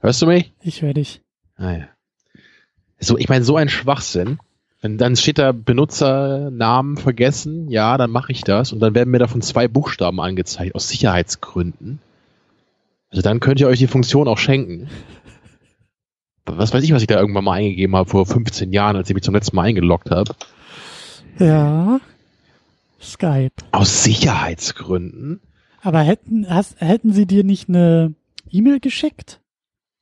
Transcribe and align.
Hörst 0.00 0.22
du 0.22 0.26
mich? 0.26 0.52
Ich 0.62 0.82
höre 0.82 0.94
dich. 0.94 1.22
Ah, 1.56 1.72
ja. 1.72 1.88
So, 3.00 3.18
ich 3.18 3.28
meine, 3.28 3.44
so 3.44 3.56
ein 3.56 3.68
Schwachsinn. 3.68 4.38
Wenn 4.80 4.96
dann 4.96 5.16
steht 5.16 5.38
da 5.38 5.50
Benutzernamen 5.50 6.98
vergessen, 6.98 7.68
ja, 7.68 7.98
dann 7.98 8.10
mache 8.10 8.30
ich 8.30 8.44
das 8.44 8.72
und 8.72 8.78
dann 8.78 8.94
werden 8.94 9.10
mir 9.10 9.18
davon 9.18 9.42
zwei 9.42 9.66
Buchstaben 9.66 10.20
angezeigt, 10.20 10.76
aus 10.76 10.88
Sicherheitsgründen. 10.88 11.98
Also 13.10 13.22
dann 13.22 13.40
könnt 13.40 13.58
ihr 13.58 13.66
euch 13.66 13.80
die 13.80 13.88
Funktion 13.88 14.28
auch 14.28 14.38
schenken. 14.38 14.88
Was 16.46 16.72
weiß 16.72 16.84
ich, 16.84 16.92
was 16.92 17.02
ich 17.02 17.08
da 17.08 17.18
irgendwann 17.18 17.44
mal 17.44 17.54
eingegeben 17.54 17.96
habe 17.96 18.08
vor 18.08 18.24
15 18.24 18.72
Jahren, 18.72 18.96
als 18.96 19.10
ich 19.10 19.14
mich 19.14 19.24
zum 19.24 19.34
letzten 19.34 19.56
Mal 19.56 19.64
eingeloggt 19.64 20.10
habe. 20.10 20.34
Ja. 21.38 22.00
Skype. 23.00 23.54
Aus 23.72 24.04
Sicherheitsgründen? 24.04 25.40
Aber 25.82 26.00
hätten, 26.00 26.48
hast, 26.48 26.80
hätten 26.80 27.12
sie 27.12 27.26
dir 27.26 27.44
nicht 27.44 27.68
eine 27.68 28.14
E-Mail 28.50 28.80
geschickt? 28.80 29.40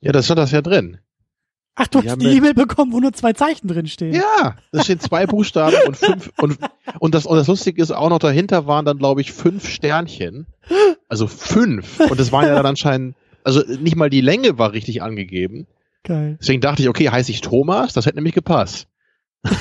Ja, 0.01 0.11
das 0.11 0.25
stand 0.25 0.39
das 0.39 0.51
ja 0.51 0.61
drin. 0.61 0.99
Ach, 1.75 1.87
du 1.87 2.01
Die 2.01 2.09
hast 2.09 2.21
die 2.21 2.27
E-Mail 2.35 2.55
bekommen, 2.55 2.91
wo 2.91 2.99
nur 2.99 3.13
zwei 3.13 3.33
Zeichen 3.33 3.67
drin 3.67 3.85
stehen. 3.87 4.13
Ja, 4.13 4.57
da 4.71 4.83
stehen 4.83 4.99
zwei 4.99 5.25
Buchstaben 5.27 5.75
und 5.85 5.95
fünf 5.95 6.31
und, 6.37 6.57
und 6.99 7.13
das 7.13 7.27
und 7.27 7.37
das 7.37 7.47
Lustige 7.47 7.81
ist 7.81 7.91
auch 7.91 8.09
noch 8.09 8.17
dahinter 8.19 8.65
waren 8.65 8.83
dann 8.85 8.97
glaube 8.97 9.21
ich 9.21 9.31
fünf 9.31 9.69
Sternchen, 9.69 10.47
also 11.07 11.27
fünf 11.27 11.99
und 11.99 12.19
das 12.19 12.31
waren 12.31 12.45
ja 12.47 12.55
dann 12.55 12.65
anscheinend 12.65 13.15
also 13.43 13.61
nicht 13.79 13.95
mal 13.95 14.09
die 14.09 14.21
Länge 14.21 14.57
war 14.57 14.73
richtig 14.73 15.03
angegeben. 15.03 15.67
Geil. 16.03 16.37
Deswegen 16.41 16.61
dachte 16.61 16.81
ich, 16.81 16.89
okay, 16.89 17.09
heiße 17.09 17.31
ich 17.31 17.41
Thomas, 17.41 17.93
das 17.93 18.05
hätte 18.05 18.17
nämlich 18.17 18.35
gepasst. 18.35 18.87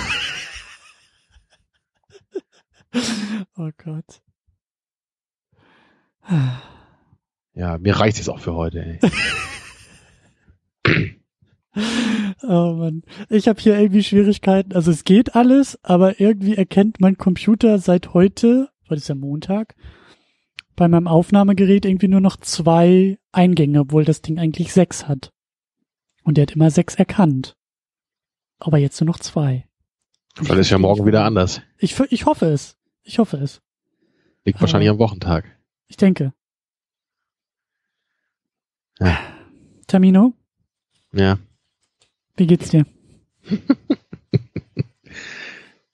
Oh 3.59 3.71
Gott. 3.83 4.23
Ja, 7.55 7.79
mir 7.79 7.99
reicht 7.99 8.19
es 8.19 8.29
auch 8.29 8.41
für 8.41 8.55
heute. 8.55 8.99
Ey. 9.01 9.01
Oh 12.43 12.75
Mann. 12.75 13.03
Ich 13.29 13.49
habe 13.49 13.61
hier 13.61 13.79
irgendwie 13.79 14.03
Schwierigkeiten. 14.03 14.75
Also 14.75 14.91
es 14.91 15.05
geht 15.05 15.35
alles, 15.35 15.83
aber 15.83 16.21
irgendwie 16.21 16.55
erkennt 16.55 17.01
mein 17.01 17.17
Computer 17.17 17.79
seit 17.79 18.15
heute, 18.15 18.71
heute 18.89 18.97
ist 18.97 19.09
ja 19.09 19.15
Montag, 19.15 19.75
bei 20.77 20.89
meinem 20.89 21.09
Aufnahmegerät 21.09 21.87
irgendwie 21.87 22.09
nur 22.09 22.21
noch 22.21 22.37
zwei 22.37 23.19
Eingänge, 23.33 23.81
obwohl 23.81 24.05
das 24.05 24.21
Ding 24.21 24.39
eigentlich 24.39 24.73
sechs 24.73 25.09
hat. 25.09 25.33
Und 26.25 26.37
der 26.37 26.43
hat 26.43 26.53
immer 26.53 26.71
sechs 26.71 26.95
erkannt. 26.95 27.57
Aber 28.59 28.79
jetzt 28.79 29.01
nur 29.01 29.07
noch 29.07 29.19
zwei. 29.19 29.67
Weil 30.39 30.59
ist 30.59 30.71
ja 30.71 30.79
morgen 30.79 31.07
wieder 31.07 31.25
anders. 31.25 31.63
Ich, 31.79 31.99
ich 32.11 32.27
hoffe 32.27 32.47
es. 32.47 32.77
Ich 33.03 33.19
hoffe 33.19 33.39
es. 33.39 33.63
Liegt 34.45 34.61
wahrscheinlich 34.61 34.91
am 34.91 34.99
Wochentag. 34.99 35.45
Ich 35.87 35.97
denke. 35.97 36.33
Ja. 38.99 39.19
Tamino, 39.87 40.33
Ja, 41.13 41.39
wie 42.37 42.47
geht's 42.47 42.71
dir? 42.71 42.87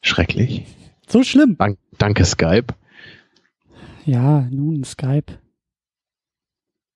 schrecklich. 0.03 0.65
So 1.09 1.23
schlimm. 1.23 1.57
Dank, 1.59 1.79
danke 1.99 2.25
Skype. 2.25 2.75
Ja, 4.05 4.43
nun 4.51 4.85
Skype. 4.85 5.39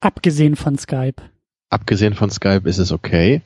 Abgesehen 0.00 0.56
von 0.56 0.76
Skype. 0.76 1.22
Abgesehen 1.70 2.14
von 2.14 2.30
Skype 2.30 2.68
ist 2.68 2.78
es 2.78 2.92
okay. 2.92 3.42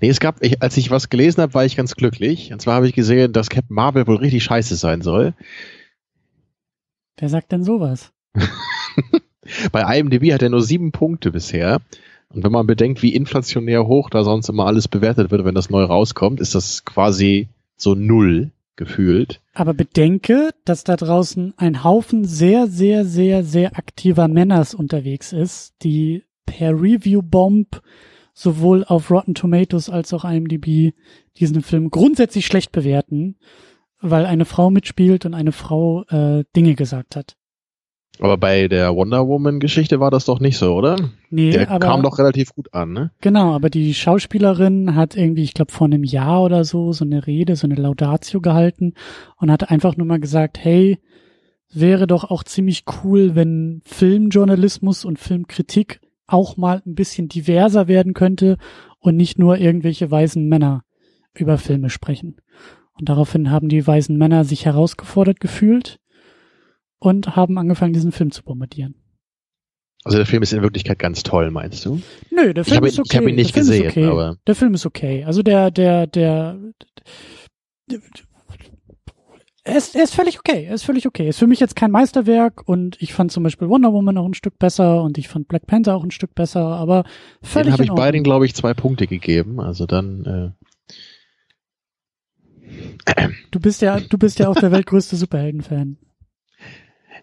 Nee, 0.00 0.08
es 0.08 0.20
gab, 0.20 0.42
ich, 0.42 0.62
als 0.62 0.76
ich 0.76 0.90
was 0.90 1.08
gelesen 1.08 1.42
habe, 1.42 1.54
war 1.54 1.64
ich 1.64 1.76
ganz 1.76 1.94
glücklich. 1.94 2.52
Und 2.52 2.60
zwar 2.60 2.76
habe 2.76 2.88
ich 2.88 2.94
gesehen, 2.94 3.32
dass 3.32 3.48
Captain 3.48 3.74
Marvel 3.74 4.06
wohl 4.06 4.16
richtig 4.16 4.44
scheiße 4.44 4.76
sein 4.76 5.02
soll. 5.02 5.34
Wer 7.16 7.28
sagt 7.28 7.52
denn 7.52 7.64
sowas? 7.64 8.12
Bei 9.72 9.98
IMDb 9.98 10.32
hat 10.32 10.42
er 10.42 10.50
nur 10.50 10.62
sieben 10.62 10.92
Punkte 10.92 11.32
bisher. 11.32 11.80
Und 12.38 12.44
wenn 12.44 12.52
man 12.52 12.68
bedenkt, 12.68 13.02
wie 13.02 13.16
inflationär 13.16 13.88
hoch 13.88 14.10
da 14.10 14.22
sonst 14.22 14.48
immer 14.48 14.66
alles 14.66 14.86
bewertet 14.86 15.32
wird, 15.32 15.44
wenn 15.44 15.56
das 15.56 15.70
neu 15.70 15.82
rauskommt, 15.82 16.38
ist 16.38 16.54
das 16.54 16.84
quasi 16.84 17.48
so 17.74 17.96
null 17.96 18.52
gefühlt. 18.76 19.40
Aber 19.54 19.74
bedenke, 19.74 20.50
dass 20.64 20.84
da 20.84 20.94
draußen 20.94 21.54
ein 21.56 21.82
Haufen 21.82 22.24
sehr, 22.24 22.68
sehr, 22.68 23.04
sehr, 23.04 23.42
sehr 23.42 23.76
aktiver 23.76 24.28
Männers 24.28 24.72
unterwegs 24.72 25.32
ist, 25.32 25.74
die 25.82 26.22
per 26.46 26.80
Review-Bomb 26.80 27.82
sowohl 28.34 28.84
auf 28.84 29.10
Rotten 29.10 29.34
Tomatoes 29.34 29.90
als 29.90 30.14
auch 30.14 30.24
IMDb 30.24 30.94
diesen 31.38 31.62
Film 31.62 31.90
grundsätzlich 31.90 32.46
schlecht 32.46 32.70
bewerten, 32.70 33.34
weil 34.00 34.26
eine 34.26 34.44
Frau 34.44 34.70
mitspielt 34.70 35.26
und 35.26 35.34
eine 35.34 35.50
Frau 35.50 36.04
äh, 36.04 36.44
Dinge 36.54 36.76
gesagt 36.76 37.16
hat. 37.16 37.36
Aber 38.20 38.36
bei 38.36 38.68
der 38.68 38.94
Wonder 38.94 39.26
Woman-Geschichte 39.28 40.00
war 40.00 40.10
das 40.10 40.24
doch 40.24 40.40
nicht 40.40 40.58
so, 40.58 40.74
oder? 40.74 40.96
Nee, 41.30 41.52
Der 41.52 41.70
aber 41.70 41.86
kam 41.86 42.02
doch 42.02 42.18
relativ 42.18 42.54
gut 42.54 42.72
an, 42.74 42.92
ne? 42.92 43.10
Genau, 43.20 43.54
aber 43.54 43.70
die 43.70 43.94
Schauspielerin 43.94 44.94
hat 44.94 45.16
irgendwie, 45.16 45.44
ich 45.44 45.54
glaube, 45.54 45.72
vor 45.72 45.86
einem 45.86 46.04
Jahr 46.04 46.42
oder 46.42 46.64
so 46.64 46.92
so 46.92 47.04
eine 47.04 47.26
Rede, 47.26 47.56
so 47.56 47.66
eine 47.66 47.76
Laudatio 47.76 48.40
gehalten 48.40 48.94
und 49.36 49.50
hat 49.50 49.70
einfach 49.70 49.96
nur 49.96 50.06
mal 50.06 50.20
gesagt, 50.20 50.58
hey, 50.58 50.98
wäre 51.72 52.06
doch 52.06 52.24
auch 52.24 52.44
ziemlich 52.44 52.84
cool, 53.04 53.34
wenn 53.34 53.82
Filmjournalismus 53.84 55.04
und 55.04 55.18
Filmkritik 55.18 56.00
auch 56.26 56.56
mal 56.56 56.82
ein 56.86 56.94
bisschen 56.94 57.28
diverser 57.28 57.88
werden 57.88 58.14
könnte 58.14 58.58
und 59.00 59.16
nicht 59.16 59.38
nur 59.38 59.58
irgendwelche 59.58 60.10
weisen 60.10 60.48
Männer 60.48 60.84
über 61.34 61.58
Filme 61.58 61.90
sprechen. 61.90 62.36
Und 62.98 63.08
daraufhin 63.08 63.50
haben 63.50 63.68
die 63.68 63.86
weisen 63.86 64.16
Männer 64.18 64.44
sich 64.44 64.64
herausgefordert 64.64 65.40
gefühlt 65.40 66.00
und 66.98 67.36
haben 67.36 67.58
angefangen, 67.58 67.92
diesen 67.92 68.12
Film 68.12 68.30
zu 68.30 68.42
bombardieren. 68.42 68.94
Also 70.04 70.16
der 70.16 70.26
Film 70.26 70.42
ist 70.42 70.52
in 70.52 70.62
Wirklichkeit 70.62 70.98
ganz 70.98 71.22
toll, 71.22 71.50
meinst 71.50 71.84
du? 71.84 72.00
Nö, 72.30 72.54
der 72.54 72.64
Film 72.64 72.76
habe 72.76 72.88
ist 72.88 72.98
okay. 72.98 73.08
ich 73.10 73.16
hab 73.18 73.26
ihn 73.28 73.34
nicht 73.34 73.54
der 73.54 73.64
Film 73.64 73.66
gesehen, 73.66 73.84
ist 73.86 73.90
okay. 73.92 74.06
aber- 74.06 74.36
der 74.46 74.54
Film 74.54 74.74
ist 74.74 74.86
okay. 74.86 75.24
Also 75.24 75.42
der, 75.42 75.70
der, 75.70 76.06
der, 76.06 76.58
er 79.64 79.76
ist, 79.76 79.94
er 79.96 80.04
ist 80.04 80.14
völlig 80.14 80.38
okay. 80.38 80.64
Er 80.64 80.74
ist 80.74 80.84
völlig 80.84 81.06
okay. 81.06 81.24
Er 81.24 81.28
ist 81.30 81.38
für 81.38 81.46
mich 81.46 81.60
jetzt 81.60 81.76
kein 81.76 81.90
Meisterwerk 81.90 82.66
und 82.66 82.96
ich 83.02 83.12
fand 83.12 83.32
zum 83.32 83.42
Beispiel 83.42 83.68
Wonder 83.68 83.92
Woman 83.92 84.16
auch 84.16 84.24
ein 84.24 84.34
Stück 84.34 84.58
besser 84.58 85.02
und 85.02 85.18
ich 85.18 85.28
fand 85.28 85.48
Black 85.48 85.66
Panther 85.66 85.94
auch 85.94 86.04
ein 86.04 86.10
Stück 86.10 86.34
besser, 86.34 86.62
aber 86.64 87.04
völlig 87.42 87.66
Den 87.66 87.72
habe 87.74 87.84
ich 87.84 87.90
beiden, 87.90 88.22
glaube 88.22 88.46
ich, 88.46 88.54
zwei 88.54 88.72
Punkte 88.72 89.06
gegeben. 89.06 89.60
Also 89.60 89.84
dann, 89.86 90.54
äh, 93.06 93.28
Du 93.50 93.60
bist 93.60 93.82
ja, 93.82 94.00
du 94.00 94.16
bist 94.16 94.38
ja 94.38 94.48
auch 94.48 94.56
der 94.56 94.70
weltgrößte 94.72 95.16
Superhelden-Fan. 95.16 95.98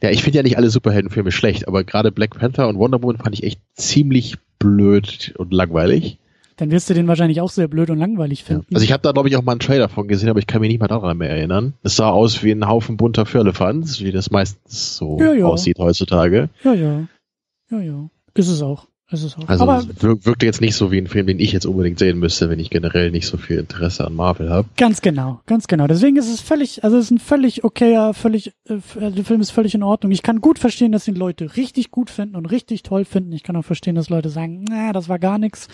Ja, 0.02 0.10
ich 0.10 0.24
finde 0.24 0.38
ja 0.38 0.44
nicht 0.44 0.58
alle 0.58 0.70
Superheldenfilme 0.70 1.32
schlecht, 1.32 1.68
aber 1.68 1.84
gerade 1.84 2.12
Black 2.12 2.38
Panther 2.38 2.68
und 2.68 2.78
Wonder 2.78 3.02
Woman 3.02 3.18
fand 3.18 3.34
ich 3.36 3.44
echt 3.44 3.60
ziemlich 3.76 4.36
blöd 4.60 5.34
und 5.38 5.54
langweilig. 5.54 6.18
Dann 6.58 6.72
wirst 6.72 6.90
du 6.90 6.94
den 6.94 7.08
wahrscheinlich 7.08 7.42
auch 7.42 7.50
sehr 7.50 7.68
blöd 7.68 7.90
und 7.90 7.98
langweilig 8.00 8.40
Ja. 8.42 8.46
finden. 8.46 8.74
Also 8.74 8.86
ich 8.86 8.94
habe 8.94 9.04
da, 9.04 9.12
glaube 9.12 9.28
ich, 9.28 9.36
auch 9.36 9.44
mal 9.44 9.52
einen 9.52 9.60
Trailer 9.60 9.90
von 9.90 10.08
gesehen, 10.08 10.30
aber 10.30 10.40
ich 10.40 10.48
kann 10.48 10.62
mich 10.62 10.70
nicht 10.70 10.80
mal 10.80 10.88
daran 10.88 11.18
mehr 11.18 11.30
erinnern. 11.30 11.74
Es 11.84 11.98
sah 11.98 12.10
aus 12.10 12.44
wie 12.44 12.52
ein 12.52 12.66
Haufen 12.68 12.96
bunter 12.96 13.26
Firlefanz, 13.26 14.00
wie 14.00 14.12
das 14.14 14.32
meistens 14.32 14.96
so 14.96 15.18
Ja, 15.20 15.34
ja. 15.34 15.46
aussieht 15.46 15.78
heutzutage. 15.80 16.50
ja, 16.64 16.74
ja. 16.74 17.08
Ja, 17.72 17.80
ja. 17.82 18.10
Ist 18.36 18.48
es 18.48 18.62
auch. 18.62 18.88
Ist 19.12 19.24
es 19.24 19.38
auch. 19.38 19.48
Also 19.48 19.64
aber 19.64 19.86
wirkte 20.00 20.48
jetzt 20.48 20.62
nicht 20.62 20.76
so 20.76 20.92
wie 20.92 20.98
ein 20.98 21.06
Film, 21.06 21.28
den 21.28 21.40
ich 21.40 21.52
jetzt 21.52 21.68
unbedingt 21.68 22.00
sehen 22.00 22.18
müsste, 22.18 22.50
wenn 22.50 22.58
ich 22.58 22.72
generell 22.72 23.12
nicht 23.12 23.28
so 23.28 23.38
viel 23.38 23.60
Interesse 23.60 24.04
an 24.04 24.16
Marvel 24.16 24.50
habe. 24.50 24.68
Ganz 24.78 25.02
genau, 25.02 25.42
ganz 25.46 25.68
genau. 25.68 25.86
Deswegen 25.86 26.18
ist 26.18 26.28
es 26.28 26.42
völlig, 26.42 26.84
also 26.84 26.98
es 26.98 27.06
ist 27.06 27.12
ein 27.12 27.20
völlig 27.20 27.64
okayer, 27.64 28.16
völlig, 28.16 28.54
äh, 28.68 28.80
äh, 29.00 29.12
der 29.12 29.24
Film 29.24 29.42
ist 29.42 29.52
völlig 29.52 29.76
in 29.76 29.84
Ordnung. 29.84 30.12
Ich 30.12 30.24
kann 30.24 30.42
gut 30.42 30.58
verstehen, 30.58 30.92
dass 30.92 31.08
ihn 31.08 31.14
Leute 31.14 31.56
richtig 31.56 31.92
gut 31.92 32.10
finden 32.10 32.36
und 32.36 32.48
richtig 32.48 32.82
toll 32.82 33.06
finden. 33.06 33.32
Ich 33.32 33.44
kann 33.44 33.56
auch 33.56 33.64
verstehen, 33.64 33.94
dass 33.94 34.10
Leute 34.10 34.30
sagen, 34.30 34.66
na, 34.68 34.92
das 34.92 35.08
war 35.08 35.20
gar 35.20 35.38
nichts. 35.38 35.68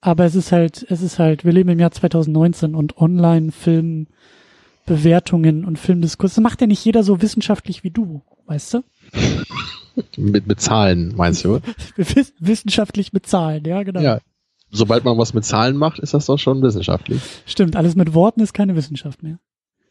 Aber 0.00 0.24
es 0.24 0.34
ist 0.34 0.50
halt, 0.50 0.84
es 0.88 1.02
ist 1.02 1.20
halt, 1.20 1.44
wir 1.44 1.52
leben 1.52 1.68
im 1.68 1.78
Jahr 1.78 1.92
2019 1.92 2.74
und 2.74 2.96
Online-Film-Bewertungen 2.96 5.64
und 5.64 5.78
Filmdiskurs, 5.78 6.34
das 6.34 6.42
macht 6.42 6.60
ja 6.60 6.66
nicht 6.66 6.84
jeder 6.84 7.04
so 7.04 7.22
wissenschaftlich 7.22 7.84
wie 7.84 7.90
du, 7.90 8.22
weißt 8.46 8.74
du? 8.74 8.82
Mit, 10.16 10.46
mit 10.46 10.60
Zahlen, 10.60 11.14
meinst 11.16 11.44
du? 11.44 11.60
Wiss- 11.96 12.32
Wissenschaftlich 12.38 13.12
mit 13.12 13.26
Zahlen, 13.26 13.64
ja, 13.64 13.82
genau. 13.82 14.00
Ja. 14.00 14.20
Sobald 14.70 15.04
man 15.04 15.18
was 15.18 15.34
mit 15.34 15.44
Zahlen 15.44 15.76
macht, 15.76 15.98
ist 15.98 16.14
das 16.14 16.24
doch 16.26 16.38
schon 16.38 16.62
wissenschaftlich. 16.62 17.20
Stimmt, 17.46 17.76
alles 17.76 17.94
mit 17.94 18.14
Worten 18.14 18.40
ist 18.40 18.54
keine 18.54 18.74
Wissenschaft 18.74 19.22
mehr. 19.22 19.38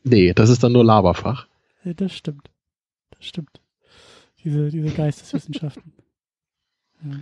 Nee, 0.03 0.33
das 0.33 0.49
ist 0.49 0.63
dann 0.63 0.71
nur 0.71 0.83
Laberfach. 0.83 1.45
Ja, 1.83 1.93
Das 1.93 2.13
stimmt. 2.13 2.49
Das 3.11 3.23
stimmt. 3.25 3.61
Diese, 4.43 4.69
diese 4.69 4.89
Geisteswissenschaften. 4.89 5.93
Ja. 7.03 7.17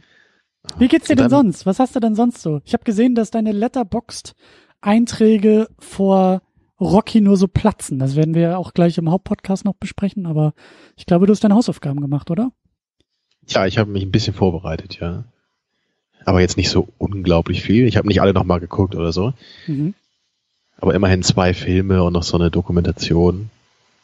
Wie 0.78 0.88
geht's 0.90 1.08
dir 1.08 1.16
denn 1.16 1.30
sonst? 1.30 1.66
Was 1.66 1.80
hast 1.80 1.96
du 1.96 2.02
denn 2.02 2.14
sonst 2.16 2.42
so? 2.42 2.60
Ich 2.66 2.74
habe 2.74 2.84
gesehen, 2.84 3.16
dass 3.16 3.32
deine 3.32 3.54
Letterboxd-Einträge 3.54 5.70
vor 5.80 6.42
Rocky 6.82 7.22
nur 7.22 7.38
so 7.38 7.48
platzen. 7.48 7.98
Das 8.00 8.16
werden 8.18 8.34
wir 8.34 8.58
auch 8.60 8.74
gleich 8.74 8.98
im 8.98 9.10
Hauptpodcast 9.10 9.64
noch 9.66 9.76
besprechen, 9.76 10.26
aber 10.26 10.54
ich 10.98 11.06
glaube, 11.06 11.28
du 11.28 11.32
hast 11.32 11.44
deine 11.46 11.56
Hausaufgaben 11.56 12.02
gemacht, 12.02 12.30
oder? 12.32 12.52
Ja, 13.48 13.66
ich 13.66 13.78
habe 13.78 13.90
mich 13.92 14.04
ein 14.04 14.12
bisschen 14.12 14.34
vorbereitet, 14.34 15.00
ja. 15.00 15.24
Aber 16.26 16.42
jetzt 16.42 16.58
nicht 16.58 16.70
so 16.70 16.88
unglaublich 16.98 17.62
viel. 17.64 17.88
Ich 17.88 17.98
habe 17.98 18.08
nicht 18.08 18.22
alle 18.22 18.34
nochmal 18.34 18.60
geguckt 18.60 18.94
oder 18.96 19.12
so. 19.12 19.34
Mhm. 19.68 19.94
Aber 20.78 20.94
immerhin 20.94 21.24
zwei 21.24 21.54
Filme 21.54 22.04
und 22.04 22.14
noch 22.14 22.24
so 22.24 22.38
eine 22.38 22.52
Dokumentation. 22.52 23.50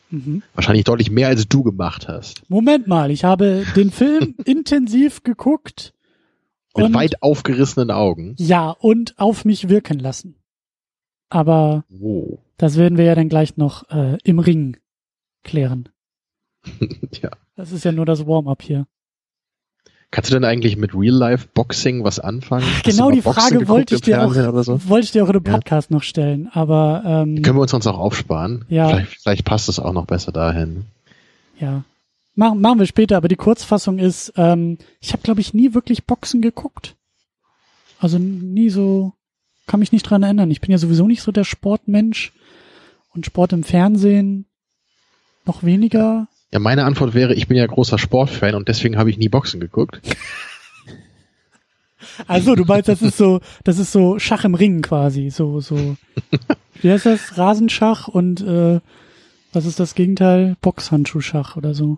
Mhm. 0.09 0.41
Wahrscheinlich 0.53 0.83
deutlich 0.85 1.11
mehr, 1.11 1.27
als 1.27 1.47
du 1.47 1.63
gemacht 1.63 2.07
hast. 2.07 2.41
Moment 2.49 2.87
mal, 2.87 3.11
ich 3.11 3.23
habe 3.23 3.65
den 3.75 3.91
Film 3.91 4.35
intensiv 4.45 5.23
geguckt 5.23 5.93
Mit 6.75 6.93
weit 6.93 7.21
aufgerissenen 7.21 7.91
Augen. 7.91 8.35
Ja, 8.37 8.69
und 8.71 9.17
auf 9.19 9.45
mich 9.45 9.69
wirken 9.69 9.99
lassen. 9.99 10.35
Aber 11.29 11.83
Oh. 12.01 12.37
das 12.57 12.77
werden 12.77 12.97
wir 12.97 13.05
ja 13.05 13.15
dann 13.15 13.29
gleich 13.29 13.57
noch 13.57 13.89
äh, 13.89 14.17
im 14.23 14.39
Ring 14.39 14.77
klären. 15.43 15.89
ja. 17.21 17.29
Das 17.55 17.71
ist 17.71 17.83
ja 17.85 17.91
nur 17.91 18.05
das 18.05 18.25
Warm-up 18.25 18.61
hier. 18.63 18.87
Kannst 20.11 20.29
du 20.29 20.35
denn 20.35 20.45
eigentlich 20.45 20.77
mit 20.77 20.93
Real-Life-Boxing 20.95 22.03
was 22.03 22.19
anfangen? 22.19 22.65
Hast 22.65 22.83
Genau 22.85 23.11
die 23.11 23.21
Boxen 23.21 23.41
Frage 23.41 23.67
wollte 23.67 23.95
ich 23.95 24.01
dir 24.01 24.23
auch, 24.25 24.33
so? 24.63 24.79
wollte 24.87 25.05
ich 25.05 25.11
dir 25.11 25.23
auch 25.23 25.27
in 25.27 25.33
dem 25.33 25.43
Ja. 25.45 25.53
Podcast 25.53 25.91
noch 25.91 26.03
stellen, 26.03 26.49
aber 26.53 27.03
ähm, 27.05 27.41
Können 27.41 27.57
wir 27.57 27.61
uns 27.63 27.71
sonst 27.71 27.87
auch 27.87 27.97
aufsparen? 27.97 28.63
Ja. 28.69 28.87
Vielleicht, 28.89 29.21
vielleicht 29.21 29.45
passt 29.45 29.67
es 29.67 29.79
auch 29.79 29.93
noch 29.93 30.05
besser 30.05 30.31
dahin. 30.31 30.85
ja. 31.59 31.83
Machen, 32.37 32.59
machen 32.59 32.79
wir 32.79 32.85
später, 32.85 33.15
aber 33.15 33.29
die 33.29 33.37
Kurzfassung 33.37 33.97
ist, 33.97 34.33
ähm, 34.35 34.77
ich 34.99 35.13
habe, 35.13 35.23
glaube 35.23 35.39
ich, 35.39 35.53
nie 35.53 35.73
wirklich 35.73 36.03
Boxen 36.05 36.41
geguckt. 36.41 36.95
Also 37.97 38.17
nie 38.19 38.69
so, 38.69 39.13
kann 39.67 39.79
mich 39.79 39.93
nicht 39.93 40.03
dran 40.03 40.21
erinnern. 40.21 40.51
Ich 40.51 40.59
bin 40.59 40.69
ja 40.71 40.77
sowieso 40.77 41.07
nicht 41.07 41.21
so 41.21 41.31
der 41.31 41.45
Sportmensch 41.45 42.33
und 43.13 43.25
Sport 43.25 43.53
im 43.53 43.63
Fernsehen 43.63 44.47
noch 45.45 45.63
weniger. 45.63 46.27
Ja, 46.55 46.59
meine 46.59 46.85
Antwort 46.85 47.13
wäre, 47.13 47.33
ich 47.33 47.49
bin 47.49 47.57
ja 47.57 47.65
großer 47.65 47.97
Sportfan 47.97 48.55
und 48.55 48.69
deswegen 48.69 48.97
habe 48.97 49.09
ich 49.09 49.17
nie 49.17 49.27
Boxen 49.27 49.59
geguckt. 49.59 49.99
Also 52.27 52.55
du 52.55 52.63
meinst, 52.63 52.87
das 52.87 53.01
ist 53.01 53.17
so, 53.17 53.41
das 53.65 53.77
ist 53.77 53.91
so 53.91 54.19
Schach 54.19 54.45
im 54.45 54.53
Ring 54.53 54.81
quasi, 54.81 55.31
so 55.31 55.59
so. 55.59 55.97
Wie 56.81 56.89
heißt 56.89 57.07
das? 57.07 57.37
Rasenschach 57.37 58.07
und 58.07 58.41
äh, 58.41 58.79
was 59.51 59.65
ist 59.65 59.79
das 59.81 59.95
Gegenteil? 59.95 60.55
Boxhandschuhschach 60.61 61.57
oder 61.57 61.73
so. 61.73 61.97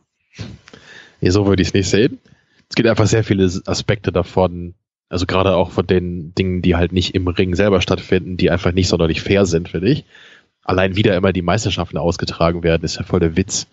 Nee, 1.21 1.29
so 1.29 1.45
würde 1.45 1.61
ich 1.61 1.67
es 1.67 1.73
nicht 1.75 1.89
sehen. 1.89 2.19
Es 2.67 2.75
gibt 2.75 2.89
einfach 2.89 3.05
sehr 3.05 3.23
viele 3.23 3.51
Aspekte 3.65 4.11
davon, 4.11 4.73
also 5.09 5.27
gerade 5.27 5.55
auch 5.55 5.71
von 5.71 5.85
den 5.85 6.33
Dingen, 6.33 6.63
die 6.63 6.75
halt 6.75 6.93
nicht 6.93 7.13
im 7.13 7.27
Ring 7.27 7.53
selber 7.53 7.81
stattfinden, 7.81 8.37
die 8.37 8.49
einfach 8.49 8.71
nicht 8.71 8.87
sonderlich 8.87 9.21
fair 9.21 9.45
sind, 9.45 9.69
finde 9.69 9.89
ich. 9.89 10.05
Allein 10.63 10.95
wieder 10.95 11.15
immer 11.15 11.33
die 11.33 11.43
Meisterschaften 11.43 11.97
ausgetragen 11.97 12.63
werden, 12.63 12.83
ist 12.83 12.97
ja 12.97 13.03
voll 13.03 13.19
der 13.19 13.37
Witz. 13.37 13.67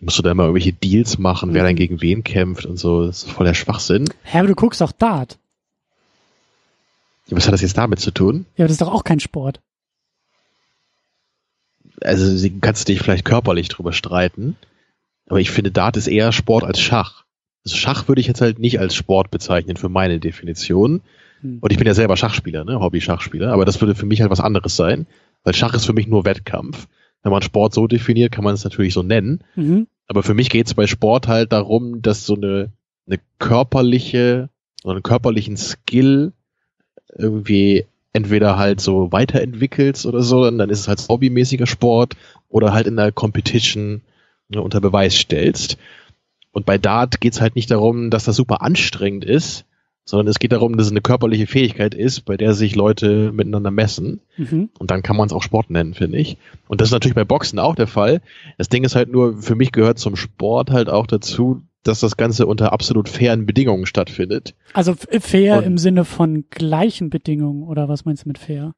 Musst 0.00 0.18
du 0.18 0.22
da 0.22 0.30
immer 0.30 0.44
irgendwelche 0.44 0.72
Deals 0.74 1.18
machen, 1.18 1.54
wer 1.54 1.62
Mhm. 1.62 1.66
dann 1.68 1.76
gegen 1.76 2.00
wen 2.02 2.22
kämpft 2.22 2.66
und 2.66 2.76
so, 2.76 3.06
das 3.06 3.24
ist 3.24 3.30
voll 3.30 3.46
der 3.46 3.54
Schwachsinn. 3.54 4.04
Hä, 4.24 4.38
aber 4.38 4.48
du 4.48 4.54
guckst 4.54 4.82
auch 4.82 4.92
Dart. 4.92 5.38
Ja, 7.28 7.36
Was 7.36 7.46
hat 7.46 7.54
das 7.54 7.62
jetzt 7.62 7.78
damit 7.78 7.98
zu 8.00 8.10
tun? 8.12 8.46
Ja, 8.56 8.64
aber 8.64 8.68
das 8.68 8.72
ist 8.72 8.82
doch 8.82 8.92
auch 8.92 9.04
kein 9.04 9.20
Sport. 9.20 9.60
Also 12.02 12.48
kannst 12.60 12.88
dich 12.88 13.00
vielleicht 13.00 13.24
körperlich 13.24 13.68
drüber 13.68 13.92
streiten, 13.92 14.56
aber 15.28 15.40
ich 15.40 15.50
finde, 15.50 15.70
Dart 15.72 15.96
ist 15.96 16.08
eher 16.08 16.30
Sport 16.32 16.64
als 16.64 16.78
Schach. 16.80 17.24
Also 17.64 17.76
Schach 17.76 18.06
würde 18.06 18.20
ich 18.20 18.26
jetzt 18.26 18.42
halt 18.42 18.58
nicht 18.58 18.78
als 18.78 18.94
Sport 18.94 19.30
bezeichnen 19.30 19.76
für 19.76 19.88
meine 19.88 20.20
Definition. 20.20 21.00
Hm. 21.40 21.58
Und 21.60 21.72
ich 21.72 21.78
bin 21.78 21.86
ja 21.86 21.94
selber 21.94 22.16
Schachspieler, 22.16 22.64
ne? 22.64 22.78
Hobby-Schachspieler, 22.80 23.50
aber 23.52 23.64
das 23.64 23.80
würde 23.80 23.94
für 23.94 24.06
mich 24.06 24.20
halt 24.20 24.30
was 24.30 24.40
anderes 24.40 24.76
sein, 24.76 25.06
weil 25.42 25.54
Schach 25.54 25.74
ist 25.74 25.86
für 25.86 25.94
mich 25.94 26.06
nur 26.06 26.24
Wettkampf. 26.26 26.86
Wenn 27.22 27.32
man 27.32 27.42
Sport 27.42 27.74
so 27.74 27.86
definiert, 27.86 28.32
kann 28.32 28.44
man 28.44 28.54
es 28.54 28.64
natürlich 28.64 28.94
so 28.94 29.02
nennen. 29.02 29.42
Mhm. 29.56 29.86
Aber 30.06 30.22
für 30.22 30.34
mich 30.34 30.50
geht 30.50 30.66
es 30.66 30.74
bei 30.74 30.86
Sport 30.86 31.28
halt 31.28 31.52
darum, 31.52 32.02
dass 32.02 32.26
so 32.26 32.36
eine, 32.36 32.72
eine 33.06 33.18
körperliche, 33.38 34.48
so 34.82 34.90
einen 34.90 35.02
körperlichen 35.02 35.56
Skill 35.56 36.32
irgendwie 37.16 37.86
entweder 38.12 38.56
halt 38.56 38.80
so 38.80 39.12
weiterentwickelst 39.12 40.06
oder 40.06 40.22
so, 40.22 40.46
und 40.46 40.56
dann 40.56 40.70
ist 40.70 40.80
es 40.80 40.88
halt 40.88 41.06
hobbymäßiger 41.06 41.66
Sport 41.66 42.14
oder 42.48 42.72
halt 42.72 42.86
in 42.86 42.96
der 42.96 43.12
Competition 43.12 44.00
ne, 44.48 44.62
unter 44.62 44.80
Beweis 44.80 45.14
stellst. 45.14 45.76
Und 46.52 46.64
bei 46.64 46.78
Dart 46.78 47.20
geht 47.20 47.34
es 47.34 47.42
halt 47.42 47.56
nicht 47.56 47.70
darum, 47.70 48.08
dass 48.08 48.24
das 48.24 48.36
super 48.36 48.62
anstrengend 48.62 49.26
ist, 49.26 49.65
sondern 50.08 50.28
es 50.28 50.38
geht 50.38 50.52
darum, 50.52 50.76
dass 50.76 50.86
es 50.86 50.92
eine 50.92 51.02
körperliche 51.02 51.46
Fähigkeit 51.48 51.94
ist, 51.94 52.24
bei 52.24 52.36
der 52.36 52.54
sich 52.54 52.76
Leute 52.76 53.32
miteinander 53.32 53.70
messen. 53.72 54.20
Mhm. 54.36 54.70
Und 54.78 54.90
dann 54.90 55.02
kann 55.02 55.16
man 55.16 55.26
es 55.26 55.32
auch 55.32 55.42
Sport 55.42 55.68
nennen, 55.68 55.94
finde 55.94 56.16
ich. 56.18 56.38
Und 56.68 56.80
das 56.80 56.88
ist 56.88 56.92
natürlich 56.92 57.16
bei 57.16 57.24
Boxen 57.24 57.58
auch 57.58 57.74
der 57.74 57.88
Fall. 57.88 58.22
Das 58.56 58.68
Ding 58.68 58.84
ist 58.84 58.94
halt 58.94 59.10
nur, 59.10 59.42
für 59.42 59.56
mich 59.56 59.72
gehört 59.72 59.98
zum 59.98 60.14
Sport 60.16 60.70
halt 60.70 60.88
auch 60.88 61.06
dazu, 61.08 61.62
dass 61.82 62.00
das 62.00 62.16
Ganze 62.16 62.46
unter 62.46 62.72
absolut 62.72 63.08
fairen 63.08 63.46
Bedingungen 63.46 63.84
stattfindet. 63.86 64.54
Also 64.72 64.94
fair 64.94 65.58
Und- 65.58 65.64
im 65.64 65.78
Sinne 65.78 66.04
von 66.04 66.44
gleichen 66.50 67.10
Bedingungen 67.10 67.64
oder 67.64 67.88
was 67.88 68.04
meinst 68.04 68.24
du 68.24 68.28
mit 68.28 68.38
fair? 68.38 68.72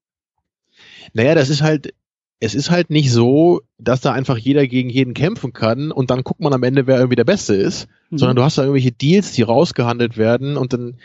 Naja, 1.13 1.35
das 1.35 1.51
ist 1.51 1.63
halt, 1.63 1.93
es 2.41 2.55
ist 2.55 2.71
halt 2.71 2.91
nicht 2.91 3.11
so, 3.13 3.61
dass 3.79 4.01
da 4.01 4.13
einfach 4.13 4.37
jeder 4.39 4.67
gegen 4.67 4.91
jeden 4.91 5.15
kämpfen 5.15 5.53
kann 5.53 5.91
und 5.91 6.11
dann 6.11 6.23
guckt 6.23 6.41
man 6.41 6.53
am 6.53 6.63
Ende, 6.63 6.87
wer 6.87 6.97
irgendwie 6.97 7.17
der 7.17 7.25
Beste 7.25 7.55
ist, 7.55 7.89
Mhm. 8.11 8.19
sondern 8.19 8.37
du 8.37 8.43
hast 8.43 8.59
da 8.59 8.63
irgendwelche 8.63 8.93
Deals, 8.93 9.33
die 9.33 9.43
rausgehandelt 9.43 10.17
werden 10.17 10.57
und 10.57 10.73
dann 10.73 10.97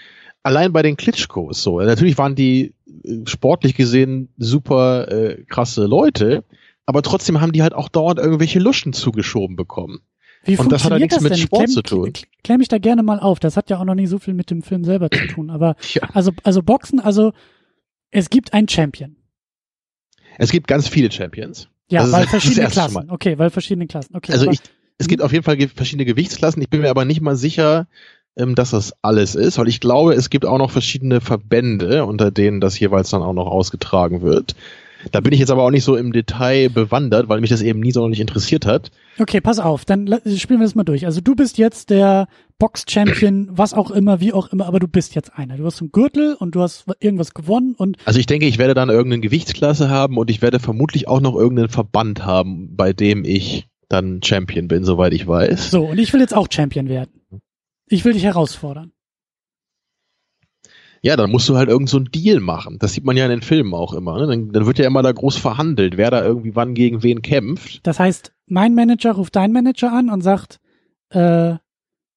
allein 0.43 0.71
bei 0.73 0.81
den 0.83 0.95
Klitschkos 0.97 1.63
so. 1.63 1.79
Natürlich 1.79 2.17
waren 2.17 2.35
die 2.35 2.73
äh, 3.03 3.21
sportlich 3.25 3.75
gesehen 3.75 4.29
super 4.37 5.09
äh, 5.11 5.43
krasse 5.49 5.85
Leute, 5.85 6.43
aber 6.85 7.01
trotzdem 7.01 7.41
haben 7.41 7.51
die 7.51 7.63
halt 7.63 7.73
auch 7.73 7.89
dauernd 7.89 8.19
irgendwelche 8.19 8.59
Luschen 8.59 8.93
zugeschoben 8.93 9.55
bekommen. 9.55 9.99
Wie 10.45 10.57
und 10.57 10.69
das 10.73 10.83
hat 10.83 10.91
ja 10.91 10.97
funktioniert 10.99 11.11
nichts 11.11 11.23
mit 11.23 11.31
denn? 11.31 11.39
Sport 11.39 11.61
Klemm- 11.63 11.71
zu 11.73 11.81
tun. 11.81 12.09
kl- 12.09 12.25
Klär 12.43 12.57
mich 12.57 12.67
da 12.67 12.77
gerne 12.77 13.01
mal 13.01 13.19
auf. 13.19 13.39
Das 13.39 13.55
hat 13.55 13.69
ja 13.69 13.79
auch 13.79 13.85
noch 13.85 13.95
nicht 13.95 14.09
so 14.09 14.19
viel 14.19 14.33
mit 14.33 14.51
dem 14.51 14.61
Film 14.61 14.83
selber 14.83 15.09
zu 15.09 15.25
tun. 15.27 15.49
Aber 15.49 15.77
Ja. 15.93 16.01
also, 16.13 16.31
also 16.43 16.61
Boxen, 16.61 16.99
also 16.99 17.31
es 18.11 18.29
gibt 18.29 18.53
einen 18.53 18.67
Champion. 18.67 19.15
Es 20.37 20.51
gibt 20.51 20.67
ganz 20.67 20.87
viele 20.87 21.11
Champions. 21.11 21.67
Ja, 21.89 22.01
Also 22.01 22.13
weil 22.13 22.25
das 22.25 22.27
ist 22.27 22.33
das 22.33 22.43
verschiedene 22.43 22.69
Klassen. 22.69 22.93
Mal. 22.93 23.05
Okay, 23.09 23.37
weil 23.37 23.49
verschiedene 23.49 23.87
Klassen. 23.87 24.15
Okay, 24.15 24.31
Also 24.31 24.49
ich, 24.49 24.59
es 24.97 25.07
gibt 25.07 25.21
auf 25.21 25.31
jeden 25.31 25.43
Fall 25.43 25.57
verschiedene 25.75 26.05
Gewichtsklassen. 26.05 26.61
Ich 26.61 26.69
bin 26.69 26.81
mir 26.81 26.89
aber 26.89 27.05
nicht 27.05 27.21
mal 27.21 27.35
sicher, 27.35 27.87
ähm, 28.35 28.55
dass 28.55 28.71
das 28.71 28.93
alles 29.01 29.35
ist, 29.35 29.57
weil 29.57 29.67
ich 29.67 29.79
glaube, 29.79 30.13
es 30.13 30.29
gibt 30.29 30.45
auch 30.45 30.57
noch 30.57 30.71
verschiedene 30.71 31.21
Verbände, 31.21 32.05
unter 32.05 32.31
denen 32.31 32.61
das 32.61 32.79
jeweils 32.79 33.09
dann 33.09 33.21
auch 33.21 33.33
noch 33.33 33.47
ausgetragen 33.47 34.21
wird. 34.21 34.55
Da 35.11 35.19
bin 35.19 35.33
ich 35.33 35.39
jetzt 35.39 35.51
aber 35.51 35.63
auch 35.63 35.71
nicht 35.71 35.83
so 35.83 35.95
im 35.95 36.11
Detail 36.11 36.69
bewandert, 36.69 37.29
weil 37.29 37.41
mich 37.41 37.49
das 37.49 37.61
eben 37.61 37.79
nie 37.79 37.91
sonderlich 37.91 38.19
interessiert 38.19 38.65
hat. 38.65 38.91
okay, 39.19 39.41
pass 39.41 39.59
auf, 39.59 39.85
dann 39.85 40.07
spielen 40.35 40.59
wir 40.59 40.65
das 40.65 40.75
mal 40.75 40.83
durch. 40.83 41.05
Also 41.05 41.21
du 41.21 41.35
bist 41.35 41.57
jetzt 41.57 41.89
der 41.89 42.27
Box-Champion, 42.59 43.49
was 43.51 43.73
auch 43.73 43.91
immer, 43.91 44.19
wie 44.19 44.33
auch 44.33 44.51
immer, 44.51 44.65
aber 44.65 44.79
du 44.79 44.87
bist 44.87 45.15
jetzt 45.15 45.37
einer. 45.37 45.57
Du 45.57 45.65
hast 45.65 45.81
einen 45.81 45.91
Gürtel 45.91 46.35
und 46.35 46.55
du 46.55 46.61
hast 46.61 46.85
irgendwas 46.99 47.33
gewonnen 47.33 47.75
und 47.77 47.97
Also 48.05 48.19
ich 48.19 48.25
denke, 48.25 48.45
ich 48.45 48.57
werde 48.57 48.73
dann 48.73 48.89
irgendeine 48.89 49.21
Gewichtsklasse 49.21 49.89
haben 49.89 50.17
und 50.17 50.29
ich 50.29 50.41
werde 50.41 50.59
vermutlich 50.59 51.07
auch 51.07 51.21
noch 51.21 51.35
irgendeinen 51.35 51.69
Verband 51.69 52.25
haben, 52.25 52.75
bei 52.75 52.93
dem 52.93 53.25
ich 53.25 53.67
dann 53.89 54.21
Champion 54.23 54.67
bin, 54.67 54.83
soweit 54.83 55.13
ich 55.13 55.27
weiß. 55.27 55.71
so, 55.71 55.85
und 55.85 55.99
ich 55.99 56.13
will 56.13 56.21
jetzt 56.21 56.35
auch 56.35 56.47
Champion 56.49 56.87
werden. 56.87 57.11
Ich 57.87 58.05
will 58.05 58.13
dich 58.13 58.23
herausfordern. 58.23 58.91
Ja, 61.05 61.17
dann 61.17 61.29
musst 61.31 61.49
du 61.49 61.57
halt 61.57 61.67
irgend 61.69 61.89
so 61.89 61.97
einen 61.97 62.11
Deal 62.11 62.39
machen. 62.39 62.77
Das 62.79 62.93
sieht 62.93 63.03
man 63.03 63.17
ja 63.17 63.25
in 63.25 63.29
den 63.31 63.41
Filmen 63.41 63.73
auch 63.73 63.93
immer. 63.93 64.17
Ne? 64.19 64.25
Dann, 64.27 64.51
dann 64.53 64.65
wird 64.65 64.79
ja 64.79 64.87
immer 64.87 65.03
da 65.03 65.11
groß 65.11 65.35
verhandelt, 65.35 65.97
wer 65.97 66.09
da 66.09 66.23
irgendwie 66.23 66.55
wann 66.55 66.73
gegen 66.73 67.03
wen 67.03 67.21
kämpft. 67.21 67.81
Das 67.85 67.99
heißt, 67.99 68.31
mein 68.47 68.73
Manager 68.73 69.11
ruft 69.11 69.35
deinen 69.35 69.51
Manager 69.51 69.91
an 69.91 70.09
und 70.09 70.21
sagt, 70.21 70.59
äh, 71.09 71.55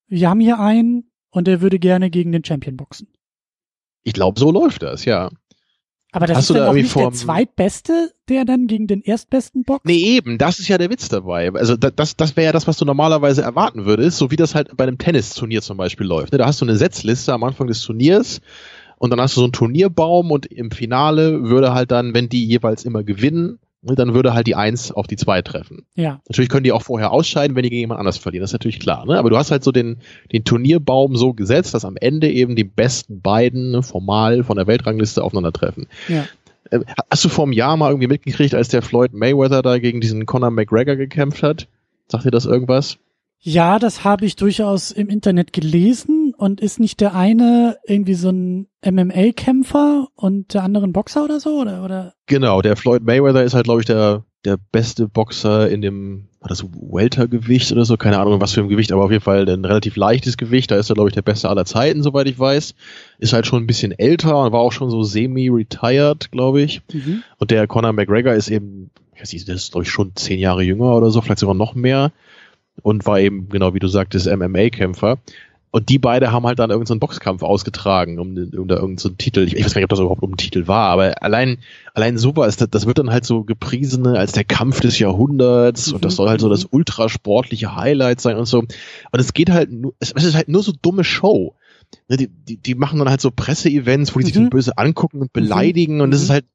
wir 0.09 0.31
haben 0.31 0.39
hier 0.41 0.61
einen 0.61 1.11
und 1.31 1.49
der 1.49 1.61
würde 1.61 1.81
gerne 1.81 2.11
gegen 2.11 2.31
den 2.31 2.45
Champion 2.45 2.77
boxen. 2.77 3.09
Ich 4.05 4.13
glaube, 4.13 4.39
so 4.39 4.53
läuft 4.53 4.85
das, 4.85 5.05
ja. 5.05 5.31
Aber 6.13 6.27
das 6.29 6.37
Hast 6.39 6.45
ist 6.45 6.55
dann 6.55 6.63
da 6.65 6.71
auch 6.71 6.75
nicht 6.75 6.95
der 6.95 7.11
Zweitbeste, 7.11 8.13
der 8.29 8.45
dann 8.45 8.69
gegen 8.69 8.87
den 8.87 9.03
Erstbesten 9.03 9.65
boxt? 9.65 9.85
Nee, 9.85 9.99
eben, 9.99 10.39
das 10.39 10.61
ist 10.61 10.69
ja 10.69 10.79
der 10.79 10.89
Witz 10.89 11.09
dabei. 11.09 11.53
Also 11.53 11.77
da- 11.77 11.91
das, 11.91 12.17
das 12.17 12.37
wäre 12.37 12.47
ja 12.47 12.53
das, 12.53 12.67
was 12.67 12.79
du 12.79 12.85
normalerweise 12.87 13.43
erwarten 13.43 13.85
würdest, 13.85 14.17
so 14.17 14.31
wie 14.31 14.37
das 14.37 14.55
halt 14.55 14.75
bei 14.77 14.85
einem 14.85 14.97
Tennisturnier 14.97 15.61
zum 15.61 15.77
Beispiel 15.77 16.07
läuft. 16.07 16.33
ne? 16.33 16.39
Da 16.39 16.47
hast 16.47 16.61
du 16.61 16.65
eine 16.65 16.77
Setzliste 16.77 17.35
am 17.35 17.43
Anfang 17.45 17.67
des 17.67 17.83
Turniers 17.83 18.41
und 18.99 19.11
dann 19.11 19.21
hast 19.21 19.37
du 19.37 19.41
so 19.41 19.45
einen 19.45 19.53
Turnierbaum 19.53 20.31
und 20.31 20.47
im 20.47 20.71
Finale 20.71 21.45
würde 21.45 21.75
halt 21.75 21.91
dann, 21.91 22.15
wenn 22.15 22.29
die 22.29 22.45
jeweils 22.47 22.85
immer 22.85 23.03
gewinnen, 23.05 23.59
ne, 23.83 23.95
dann 23.95 24.15
würde 24.15 24.33
halt 24.35 24.47
die 24.47 24.55
Eins 24.55 24.91
auf 24.91 25.07
die 25.07 25.17
Zwei 25.17 25.43
treffen. 25.43 25.85
Ja, 25.95 26.21
Natürlich 26.29 26.49
können 26.49 26.65
die 26.65 26.73
auch 26.73 26.83
vorher 26.83 27.13
ausscheiden, 27.13 27.57
wenn 27.57 27.63
die 27.63 27.71
gegen 27.71 27.81
jemand 27.81 28.01
anders 28.01 28.17
verlieren. 28.19 28.43
Das 28.43 28.51
ist 28.51 28.55
natürlich 28.55 28.81
klar. 28.81 29.05
Ne? 29.07 29.19
Aber 29.19 29.31
du 29.31 29.37
hast 29.37 29.51
halt 29.51 29.65
so 29.65 29.73
den, 29.73 29.99
den 30.33 30.45
Turnierbaum 30.45 31.17
so 31.17 31.35
gesetzt, 31.35 31.75
dass 31.75 31.85
am 31.85 31.97
Ende 31.97 32.31
eben 32.31 32.57
die 32.57 32.65
besten 32.65 33.21
beiden 33.21 33.71
ne, 33.71 33.83
formal 33.83 34.45
von 34.45 34.57
der 34.57 34.67
Weltrangliste 34.67 35.23
aufeinandertreffen. 35.23 35.87
ja. 36.09 36.25
Äh, 36.71 36.81
Hast 37.11 37.25
du 37.25 37.29
vor 37.29 37.45
einem 37.45 37.53
Jahr 37.53 37.77
mal 37.77 37.91
irgendwie 37.91 38.09
mitgekriegt, 38.09 38.55
als 38.55 38.69
der 38.69 38.83
Floyd 38.83 39.13
Mayweather 39.13 39.63
da 39.63 39.79
gegen 39.79 40.01
diesen 40.01 40.27
Conor 40.27 40.51
McGregor 40.51 40.97
gekämpft 40.97 41.43
hat? 41.45 41.69
Sagt 42.09 42.25
dir 42.25 42.33
das 42.33 42.45
irgendwas? 42.45 42.99
Ja, 43.39 43.79
das 43.79 44.03
habe 44.03 44.25
ich 44.27 44.35
durchaus 44.35 44.91
im 44.91 45.09
Internet 45.09 45.53
gelesen 45.53 46.26
und 46.39 46.61
ist 46.61 46.81
nicht 46.81 47.01
der 47.01 47.15
eine 47.15 47.77
irgendwie 47.87 48.15
so 48.15 48.31
ein 48.31 48.69
MMA-Kämpfer 48.85 50.09
und 50.15 50.55
der 50.55 50.63
andere 50.63 50.85
ein 50.85 50.93
Boxer 50.93 51.25
oder 51.25 51.41
so? 51.41 51.61
Oder, 51.61 51.85
oder? 51.85 52.15
Genau, 52.27 52.63
der 52.63 52.77
Floyd 52.77 53.03
Mayweather 53.03 53.45
ist 53.45 53.55
halt, 53.55 53.65
glaube 53.65 53.81
ich, 53.81 53.87
der, 53.87 54.25
der 54.45 54.59
beste 54.73 55.09
Boxer 55.09 55.69
in 55.69 55.83
dem, 55.83 56.29
war 56.41 56.49
das 56.49 56.65
Weltergewicht 56.65 57.73
oder 57.73 57.85
so? 57.85 57.97
Keine 57.97 58.19
Ahnung, 58.19 58.41
was 58.41 58.53
für 58.53 58.61
ein 58.61 58.69
Gewicht, 58.69 58.93
aber 58.93 59.05
auf 59.05 59.11
jeden 59.11 59.23
Fall 59.23 59.49
ein 59.49 59.65
relativ 59.65 59.97
leichtes 59.97 60.37
Gewicht. 60.37 60.71
Da 60.71 60.77
ist 60.77 60.91
er, 60.91 60.95
glaube 60.95 61.09
ich, 61.09 61.15
der 61.15 61.23
beste 61.23 61.49
aller 61.49 61.65
Zeiten, 61.65 62.03
soweit 62.03 62.29
ich 62.29 62.39
weiß. 62.39 62.75
Ist 63.19 63.33
halt 63.33 63.47
schon 63.47 63.63
ein 63.63 63.67
bisschen 63.67 63.93
älter 63.93 64.43
und 64.43 64.53
war 64.53 64.61
auch 64.61 64.73
schon 64.73 64.91
so 64.91 65.03
semi-retired, 65.03 66.31
glaube 66.31 66.63
ich. 66.63 66.83
Mhm. 66.93 67.23
Und 67.39 67.51
der 67.51 67.67
Conor 67.67 67.93
McGregor 67.93 68.35
ist 68.35 68.49
eben, 68.49 68.91
ich 69.15 69.23
weiß 69.23 69.33
nicht, 69.33 69.49
das 69.49 69.57
ist, 69.57 69.73
glaube 69.73 69.85
ich, 69.85 69.91
schon 69.91 70.15
zehn 70.15 70.39
Jahre 70.39 70.63
jünger 70.63 70.95
oder 70.95 71.11
so, 71.11 71.21
vielleicht 71.21 71.41
sogar 71.41 71.55
noch 71.55 71.75
mehr. 71.75 72.13
Und 72.83 73.07
war 73.07 73.19
eben, 73.19 73.49
genau 73.49 73.73
wie 73.73 73.79
du 73.79 73.89
sagtest, 73.89 74.27
MMA-Kämpfer. 74.27 75.19
Und 75.77 75.91
die 75.91 75.99
beide 75.99 76.33
haben 76.33 76.47
halt 76.47 76.59
dann 76.59 76.71
irgendeinen 76.71 76.97
so 76.97 77.07
Boxkampf 77.07 77.43
ausgetragen, 77.43 78.19
um, 78.19 78.29
um 78.29 78.67
da 78.67 78.77
irgendeinen 78.77 78.97
so 78.97 79.11
Titel. 79.11 79.41
Ich, 79.41 79.55
ich, 79.55 79.63
weiß 79.63 79.75
gar 79.75 79.81
nicht, 79.81 79.85
ob 79.85 79.91
das 79.91 79.99
überhaupt 79.99 80.23
um 80.23 80.31
einen 80.31 80.39
Titel 80.39 80.67
war, 80.67 80.89
aber 80.89 81.23
allein, 81.23 81.59
allein 81.93 82.17
sowas, 82.17 82.57
das, 82.57 82.71
das 82.71 82.87
wird 82.87 82.97
dann 82.97 83.11
halt 83.11 83.27
so 83.27 83.45
gepriesen 83.45 84.07
als 84.07 84.33
der 84.33 84.45
Kampf 84.45 84.81
des 84.81 84.99
Jahrhunderts 84.99 85.89
mhm. 85.89 85.97
und 85.97 86.05
das 86.07 86.17
soll 86.17 86.31
halt 86.31 86.41
so 86.41 86.49
das 86.49 86.65
mhm. 86.65 86.79
ultrasportliche 86.79 87.77
Highlight 87.77 88.23
sein 88.23 88.39
und 88.39 88.47
so. 88.47 88.61
Und 88.61 88.71
es 89.13 89.35
geht 89.35 89.51
halt 89.51 89.71
nur, 89.71 89.93
es, 89.99 90.13
es 90.13 90.25
ist 90.25 90.35
halt 90.35 90.49
nur 90.49 90.63
so 90.63 90.73
dumme 90.81 91.05
Show. 91.05 91.55
Ne, 92.09 92.17
die, 92.17 92.29
die, 92.29 92.57
die 92.57 92.75
machen 92.75 92.99
dann 92.99 93.11
halt 93.11 93.21
so 93.21 93.31
Presseevents, 93.31 94.15
wo 94.15 94.21
die 94.21 94.25
mhm. 94.25 94.29
sich 94.29 94.35
dann 94.35 94.49
böse 94.49 94.79
angucken 94.79 95.21
und 95.21 95.35
beleidigen 95.35 95.97
mhm. 95.97 96.01
und 96.01 96.11
das 96.11 96.23
ist 96.23 96.31
halt 96.31 96.47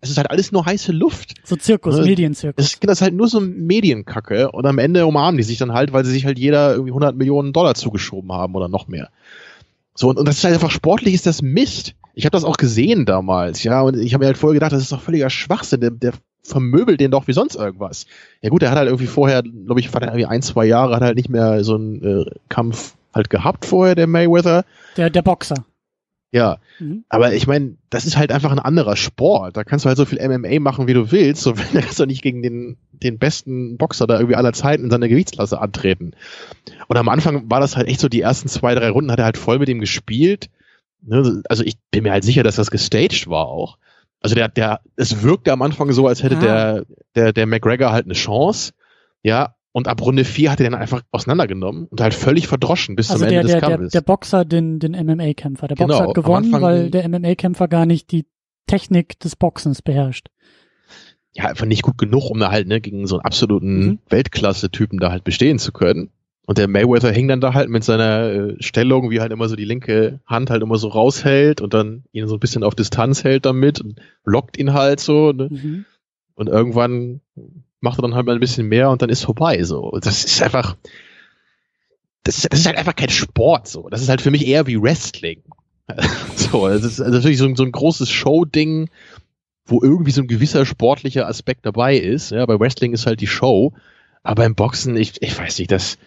es 0.00 0.10
ist 0.10 0.16
halt 0.16 0.30
alles 0.30 0.52
nur 0.52 0.64
heiße 0.64 0.92
Luft. 0.92 1.34
So 1.44 1.56
Zirkus, 1.56 1.96
ne? 1.96 2.04
Medienzirkus. 2.04 2.64
Es 2.64 2.74
ist 2.74 3.02
halt 3.02 3.14
nur 3.14 3.28
so 3.28 3.40
Medienkacke 3.40 4.50
und 4.52 4.66
am 4.66 4.78
Ende 4.78 5.06
umarmen 5.06 5.36
die 5.36 5.42
sich 5.42 5.58
dann 5.58 5.72
halt, 5.72 5.92
weil 5.92 6.04
sie 6.04 6.12
sich 6.12 6.24
halt 6.24 6.38
jeder 6.38 6.72
irgendwie 6.72 6.90
100 6.90 7.16
Millionen 7.16 7.52
Dollar 7.52 7.74
zugeschoben 7.74 8.32
haben 8.32 8.54
oder 8.54 8.68
noch 8.68 8.88
mehr. 8.88 9.08
So, 9.94 10.08
und, 10.08 10.18
und 10.18 10.28
das 10.28 10.36
ist 10.36 10.44
halt 10.44 10.54
einfach 10.54 10.70
sportlich, 10.70 11.14
ist 11.14 11.26
das 11.26 11.42
Mist. 11.42 11.94
Ich 12.14 12.24
habe 12.24 12.30
das 12.30 12.44
auch 12.44 12.56
gesehen 12.56 13.04
damals, 13.04 13.64
ja, 13.64 13.80
und 13.82 13.98
ich 13.98 14.14
habe 14.14 14.22
mir 14.22 14.26
halt 14.26 14.38
vorher 14.38 14.54
gedacht, 14.54 14.72
das 14.72 14.82
ist 14.82 14.92
doch 14.92 15.00
völliger 15.00 15.30
Schwachsinn, 15.30 15.80
der, 15.80 15.90
der 15.90 16.12
vermöbelt 16.42 17.00
den 17.00 17.10
doch 17.10 17.26
wie 17.26 17.32
sonst 17.32 17.56
irgendwas. 17.56 18.06
Ja 18.40 18.50
gut, 18.50 18.62
der 18.62 18.70
hat 18.70 18.78
halt 18.78 18.88
irgendwie 18.88 19.06
vorher, 19.06 19.42
glaube 19.42 19.80
ich, 19.80 19.92
war 19.92 20.02
irgendwie 20.02 20.26
ein, 20.26 20.42
zwei 20.42 20.66
Jahre, 20.66 20.94
hat 20.94 21.02
halt 21.02 21.16
nicht 21.16 21.28
mehr 21.28 21.64
so 21.64 21.74
einen 21.74 22.02
äh, 22.02 22.30
Kampf 22.48 22.94
halt 23.12 23.30
gehabt 23.30 23.64
vorher, 23.64 23.94
der 23.94 24.06
Mayweather. 24.06 24.64
Der, 24.96 25.10
der 25.10 25.22
Boxer. 25.22 25.64
Ja, 26.30 26.58
mhm. 26.78 27.04
aber 27.08 27.32
ich 27.32 27.46
meine, 27.46 27.76
das 27.88 28.04
ist 28.04 28.18
halt 28.18 28.32
einfach 28.32 28.52
ein 28.52 28.58
anderer 28.58 28.96
Sport. 28.96 29.56
Da 29.56 29.64
kannst 29.64 29.84
du 29.84 29.88
halt 29.88 29.96
so 29.96 30.04
viel 30.04 30.20
MMA 30.20 30.60
machen, 30.60 30.86
wie 30.86 30.92
du 30.92 31.10
willst. 31.10 31.42
So, 31.42 31.52
da 31.52 31.80
kannst 31.80 31.98
du 31.98 32.06
nicht 32.06 32.22
gegen 32.22 32.42
den, 32.42 32.76
den 32.92 33.18
besten 33.18 33.78
Boxer 33.78 34.06
da 34.06 34.16
irgendwie 34.16 34.36
aller 34.36 34.52
Zeiten 34.52 34.84
in 34.84 34.90
seiner 34.90 35.08
Gewichtsklasse 35.08 35.60
antreten. 35.60 36.12
Und 36.86 36.96
am 36.96 37.08
Anfang 37.08 37.50
war 37.50 37.60
das 37.60 37.76
halt 37.76 37.88
echt 37.88 38.00
so, 38.00 38.08
die 38.08 38.20
ersten 38.20 38.48
zwei, 38.48 38.74
drei 38.74 38.90
Runden 38.90 39.10
hat 39.10 39.18
er 39.18 39.24
halt 39.24 39.38
voll 39.38 39.58
mit 39.58 39.68
ihm 39.68 39.80
gespielt. 39.80 40.50
Ne, 41.00 41.42
also 41.48 41.64
ich 41.64 41.78
bin 41.90 42.02
mir 42.02 42.12
halt 42.12 42.24
sicher, 42.24 42.42
dass 42.42 42.56
das 42.56 42.70
gestaged 42.70 43.28
war 43.28 43.46
auch. 43.46 43.78
Also 44.20 44.34
der, 44.34 44.48
der, 44.48 44.80
es 44.96 45.22
wirkte 45.22 45.52
am 45.52 45.62
Anfang 45.62 45.92
so, 45.92 46.06
als 46.08 46.22
hätte 46.22 46.36
ah. 46.38 46.40
der, 46.40 46.86
der, 47.14 47.32
der 47.32 47.46
McGregor 47.46 47.92
halt 47.92 48.04
eine 48.04 48.14
Chance. 48.14 48.72
Ja, 49.22 49.54
und 49.78 49.88
ab 49.88 50.02
Runde 50.02 50.24
4 50.24 50.50
hat 50.50 50.60
er 50.60 50.64
den 50.64 50.74
einfach 50.74 51.02
auseinandergenommen 51.10 51.86
und 51.86 52.00
halt 52.00 52.12
völlig 52.12 52.48
verdroschen 52.48 52.96
bis 52.96 53.10
also 53.10 53.24
zum 53.24 53.30
der, 53.30 53.40
Ende 53.40 53.52
des 53.52 53.60
der, 53.60 53.68
Kampfes. 53.68 53.92
Der, 53.92 54.00
der 54.00 54.06
Boxer, 54.06 54.44
den, 54.44 54.78
den 54.78 54.92
MMA-Kämpfer. 54.92 55.68
Der 55.68 55.76
Boxer 55.76 55.98
genau, 55.98 56.08
hat 56.08 56.14
gewonnen, 56.14 56.52
weil 56.60 56.90
der 56.90 57.08
MMA-Kämpfer 57.08 57.68
gar 57.68 57.86
nicht 57.86 58.12
die 58.12 58.26
Technik 58.66 59.18
des 59.20 59.36
Boxens 59.36 59.80
beherrscht. 59.80 60.28
Ja, 61.32 61.44
einfach 61.44 61.66
nicht 61.66 61.82
gut 61.82 61.98
genug, 61.98 62.30
um 62.30 62.40
da 62.40 62.50
halt 62.50 62.66
ne, 62.68 62.80
gegen 62.80 63.06
so 63.06 63.16
einen 63.16 63.24
absoluten 63.24 63.78
mhm. 63.78 63.98
Weltklasse-Typen 64.08 64.98
da 64.98 65.10
halt 65.10 65.24
bestehen 65.24 65.58
zu 65.58 65.72
können. 65.72 66.10
Und 66.46 66.56
der 66.56 66.66
Mayweather 66.66 67.12
hing 67.12 67.28
dann 67.28 67.42
da 67.42 67.52
halt 67.52 67.68
mit 67.68 67.84
seiner 67.84 68.32
äh, 68.32 68.56
Stellung, 68.60 69.10
wie 69.10 69.20
halt 69.20 69.32
immer 69.32 69.48
so 69.48 69.54
die 69.54 69.66
linke 69.66 70.20
Hand 70.24 70.48
halt 70.50 70.62
immer 70.62 70.76
so 70.76 70.88
raushält 70.88 71.60
und 71.60 71.74
dann 71.74 72.04
ihn 72.12 72.26
so 72.26 72.36
ein 72.36 72.40
bisschen 72.40 72.64
auf 72.64 72.74
Distanz 72.74 73.22
hält 73.22 73.44
damit 73.44 73.80
und 73.80 74.00
lockt 74.24 74.56
ihn 74.58 74.72
halt 74.72 74.98
so. 74.98 75.32
Ne? 75.32 75.48
Mhm. 75.50 75.84
Und 76.34 76.48
irgendwann 76.48 77.20
macht 77.80 77.98
er 77.98 78.02
dann 78.02 78.14
halt 78.14 78.26
mal 78.26 78.34
ein 78.34 78.40
bisschen 78.40 78.68
mehr 78.68 78.90
und 78.90 79.02
dann 79.02 79.10
ist 79.10 79.24
vorbei. 79.24 79.62
So, 79.62 79.98
das 80.00 80.24
ist 80.24 80.42
einfach, 80.42 80.76
das 82.24 82.38
ist, 82.38 82.52
das 82.52 82.60
ist 82.60 82.66
halt 82.66 82.78
einfach 82.78 82.96
kein 82.96 83.10
Sport. 83.10 83.68
So, 83.68 83.88
das 83.88 84.02
ist 84.02 84.08
halt 84.08 84.20
für 84.20 84.30
mich 84.30 84.46
eher 84.46 84.66
wie 84.66 84.80
Wrestling. 84.80 85.42
so, 86.36 86.68
das 86.68 86.84
ist 86.84 86.98
natürlich 86.98 87.38
so, 87.38 87.54
so 87.54 87.64
ein 87.64 87.72
großes 87.72 88.10
Show-Ding, 88.10 88.90
wo 89.64 89.82
irgendwie 89.82 90.10
so 90.10 90.22
ein 90.22 90.28
gewisser 90.28 90.66
sportlicher 90.66 91.26
Aspekt 91.26 91.64
dabei 91.66 91.96
ist. 91.96 92.30
Ja, 92.30 92.44
bei 92.46 92.58
Wrestling 92.58 92.92
ist 92.92 93.06
halt 93.06 93.20
die 93.20 93.26
Show, 93.26 93.72
aber 94.22 94.42
beim 94.42 94.54
Boxen, 94.54 94.96
ich, 94.96 95.22
ich 95.22 95.38
weiß 95.38 95.58
nicht, 95.58 95.70
das 95.70 95.98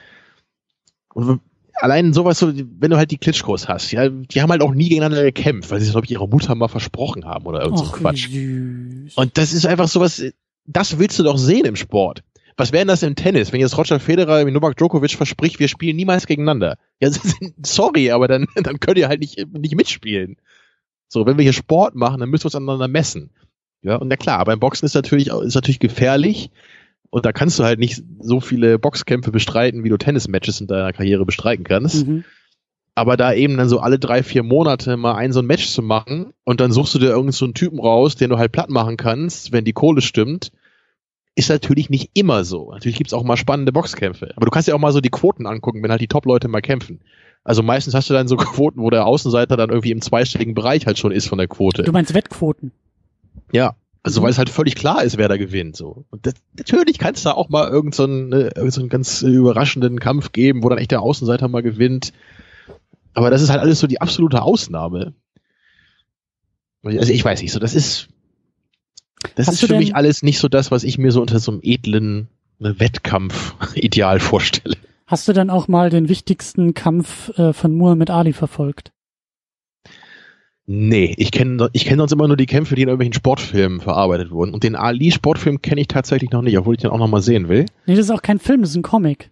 allein 1.82 2.14
sowas, 2.14 2.40
so, 2.40 2.54
wenn 2.54 2.92
du 2.92 2.98
halt 2.98 3.12
die 3.12 3.18
Klitschkos 3.18 3.68
hast, 3.68 3.92
ja, 3.92 4.08
die 4.10 4.42
haben 4.42 4.52
halt 4.52 4.62
auch 4.62 4.74
nie 4.74 4.90
gegeneinander 4.90 5.24
gekämpft, 5.24 5.72
weil 5.72 5.80
sie 5.80 5.88
es, 5.88 5.92
glaube 5.92 6.06
ich, 6.06 6.12
ihrer 6.12 6.28
Mutter 6.28 6.56
mal 6.56 6.68
versprochen 6.68 7.26
haben 7.26 7.46
oder 7.46 7.62
irgend 7.62 7.80
so 7.80 7.86
Quatsch. 7.86 8.30
Süß. 8.30 9.16
Und 9.16 9.38
das 9.38 9.54
ist 9.54 9.66
einfach 9.66 9.88
sowas, 9.88 10.24
das 10.72 11.00
willst 11.00 11.20
du 11.20 11.24
doch 11.24 11.38
sehen 11.38 11.66
im 11.66 11.76
Sport. 11.76 12.24
Was 12.58 12.72
wäre 12.72 12.82
denn 12.82 12.90
das 12.90 13.04
im 13.04 13.16
Tennis, 13.16 13.52
wenn 13.52 13.60
jetzt 13.60 13.78
Roger 13.78 14.00
Federer 14.00 14.44
mit 14.46 14.54
Novak 14.54 14.78
Djokovic 14.78 15.12
verspricht, 15.12 15.60
wir 15.60 15.68
spielen 15.68 15.96
niemals 15.96 16.28
gegeneinander? 16.28 16.78
Ja, 17.00 17.10
sorry, 17.66 18.12
aber 18.12 18.28
dann, 18.28 18.48
dann 18.56 18.80
könnt 18.80 18.98
ihr 18.98 19.08
halt 19.08 19.22
nicht, 19.22 19.48
nicht 19.54 19.76
mitspielen. 19.76 20.38
So, 21.08 21.26
wenn 21.26 21.38
wir 21.38 21.44
hier 21.44 21.54
Sport 21.54 21.96
machen, 21.96 22.20
dann 22.20 22.30
müssen 22.30 22.44
wir 22.44 22.48
uns 22.48 22.56
aneinander 22.56 22.88
messen. 22.88 23.32
Ja, 23.82 23.96
und 23.96 24.08
na 24.08 24.16
klar, 24.16 24.46
beim 24.46 24.60
Boxen 24.60 24.86
ist 24.86 24.94
natürlich, 24.94 25.28
ist 25.28 25.56
natürlich 25.56 25.80
gefährlich. 25.80 26.52
Und 27.10 27.26
da 27.26 27.34
kannst 27.34 27.60
du 27.60 27.64
halt 27.64 27.80
nicht 27.80 28.02
so 28.20 28.40
viele 28.40 28.80
Boxkämpfe 28.80 29.32
bestreiten, 29.32 29.84
wie 29.84 29.90
du 29.90 29.98
Tennismatches 29.98 30.62
in 30.62 30.68
deiner 30.68 30.94
Karriere 30.94 31.26
bestreiten 31.26 31.66
kannst. 31.66 32.08
Mhm. 32.08 32.24
Aber 32.96 33.18
da 33.18 33.34
eben 33.34 33.58
dann 33.58 33.70
so 33.70 33.80
alle 33.80 34.00
drei, 34.00 34.24
vier 34.24 34.44
Monate 34.44 34.98
mal 34.98 35.16
ein 35.16 35.34
so 35.34 35.40
ein 35.40 35.46
Match 35.46 35.68
zu 35.68 35.82
machen 35.82 36.34
und 36.44 36.62
dann 36.62 36.72
suchst 36.72 36.94
du 36.94 37.00
dir 37.00 37.08
irgendeinen 37.08 37.32
so 37.32 37.48
Typen 37.48 37.80
raus, 37.80 38.16
den 38.16 38.30
du 38.30 38.38
halt 38.38 38.52
platt 38.52 38.70
machen 38.70 38.98
kannst, 38.98 39.52
wenn 39.52 39.66
die 39.66 39.74
Kohle 39.74 40.02
stimmt, 40.02 40.52
ist 41.36 41.50
natürlich 41.50 41.90
nicht 41.90 42.12
immer 42.14 42.44
so. 42.44 42.72
Natürlich 42.72 42.98
gibt's 42.98 43.14
auch 43.14 43.24
mal 43.24 43.38
spannende 43.38 43.72
Boxkämpfe. 43.72 44.34
Aber 44.36 44.46
du 44.46 44.52
kannst 44.52 44.68
ja 44.68 44.76
auch 44.76 44.80
mal 44.80 44.92
so 44.92 45.02
die 45.02 45.10
Quoten 45.10 45.46
angucken, 45.46 45.82
wenn 45.82 45.92
halt 45.92 46.02
die 46.02 46.08
Top-Leute 46.08 46.48
mal 46.48 46.62
kämpfen. 46.62 47.00
Also 47.44 47.64
meistens 47.64 47.94
hast 47.94 48.10
du 48.10 48.14
dann 48.14 48.28
so 48.28 48.36
Quoten, 48.38 48.82
wo 48.82 48.90
der 48.90 49.06
Außenseiter 49.06 49.58
dann 49.58 49.70
irgendwie 49.70 49.92
im 49.92 50.02
zweistelligen 50.02 50.54
Bereich 50.54 50.86
halt 50.86 50.98
schon 50.98 51.12
ist 51.12 51.28
von 51.28 51.38
der 51.38 51.48
Quote. 51.48 51.84
Du 51.84 51.92
meinst 51.92 52.14
Wettquoten? 52.14 52.72
Ja. 53.52 53.76
Also 54.04 54.20
mhm. 54.20 54.26
weil 54.26 54.32
es 54.32 54.38
halt 54.38 54.50
völlig 54.50 54.76
klar 54.76 55.04
ist, 55.04 55.18
wer 55.18 55.30
da 55.30 55.38
gewinnt. 55.38 55.76
So. 55.78 56.06
Und 56.10 56.26
das, 56.26 56.34
natürlich 56.58 56.98
kann 56.98 57.14
es 57.14 57.24
da 57.24 57.32
auch 57.32 57.50
mal 57.50 57.70
irgendeinen 57.70 58.32
so 58.32 58.38
äh, 58.38 58.52
irgend 58.56 58.74
so 58.74 58.82
einen 58.82 58.90
ganz 58.90 59.22
überraschenden 59.22 60.00
Kampf 60.00 60.32
geben, 60.32 60.64
wo 60.64 60.70
dann 60.70 60.80
echt 60.80 60.92
der 60.92 61.02
Außenseiter 61.02 61.48
mal 61.48 61.62
gewinnt. 61.62 62.12
Aber 63.14 63.30
das 63.30 63.42
ist 63.42 63.50
halt 63.50 63.62
alles 63.62 63.80
so 63.80 63.88
die 63.88 64.02
absolute 64.02 64.42
Ausnahme. 64.42 65.14
Also 66.84 67.14
ich 67.14 67.24
weiß 67.24 67.42
nicht, 67.42 67.52
so 67.52 67.60
das 67.60 67.76
ist 67.76 68.10
das 69.36 69.48
Hast 69.48 69.64
ist 69.64 69.70
für 69.70 69.78
mich 69.78 69.96
alles 69.96 70.24
nicht 70.24 70.40
so 70.40 70.48
das, 70.48 70.72
was 70.72 70.84
ich 70.84 70.98
mir 70.98 71.12
so 71.12 71.22
unter 71.22 71.40
so 71.40 71.52
einem 71.52 71.62
edlen 71.64 72.28
ne, 72.60 72.80
Wettkampf 72.80 73.56
ideal 73.76 74.20
vorstelle. 74.20 74.78
Hast 75.08 75.28
du 75.28 75.34
dann 75.34 75.50
auch 75.50 75.68
mal 75.68 75.90
den 75.90 76.08
wichtigsten 76.08 76.74
Kampf 76.74 77.38
äh, 77.38 77.54
von 77.54 77.74
Muhammad 77.76 78.10
Ali 78.10 78.34
verfolgt? 78.34 78.92
Nee, 80.68 81.14
ich 81.18 81.32
kenne 81.32 81.70
ich 81.74 81.84
kenn 81.86 81.98
sonst 81.98 82.14
immer 82.14 82.28
nur 82.28 82.38
die 82.38 82.46
Kämpfe, 82.46 82.76
die 82.76 82.84
in 82.84 82.88
irgendwelchen 82.88 83.14
Sportfilmen 83.14 83.82
verarbeitet 83.82 84.32
wurden. 84.32 84.54
Und 84.54 84.64
den 84.64 84.76
Ali-Sportfilm 84.78 85.62
kenne 85.62 85.82
ich 85.82 85.88
tatsächlich 85.88 86.32
noch 86.32 86.42
nicht, 86.42 86.58
obwohl 86.58 86.76
ich 86.76 86.82
den 86.82 86.92
auch 86.92 86.98
noch 86.98 87.10
mal 87.10 87.22
sehen 87.22 87.50
will. 87.50 87.66
Nee, 87.88 87.96
das 87.96 88.06
ist 88.06 88.12
auch 88.12 88.22
kein 88.22 88.40
Film, 88.40 88.62
das 88.62 88.70
ist 88.70 88.78
ein 88.78 88.84
Comic. 88.84 89.32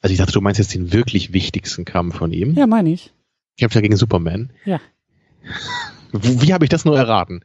Also 0.00 0.12
ich 0.12 0.18
dachte, 0.18 0.32
du 0.32 0.40
meinst 0.40 0.58
jetzt 0.58 0.74
den 0.74 0.92
wirklich 0.92 1.32
wichtigsten 1.32 1.84
Kampf 1.84 2.16
von 2.16 2.32
ihm. 2.32 2.54
Ja, 2.54 2.66
meine 2.66 2.92
ich. 2.92 3.12
Kämpft 3.56 3.76
ja 3.76 3.82
gegen 3.82 3.96
Superman. 3.96 4.50
Ja. 4.64 4.80
Wie, 6.22 6.42
wie 6.42 6.52
habe 6.52 6.64
ich 6.64 6.70
das 6.70 6.84
nur 6.84 6.96
erraten? 6.96 7.40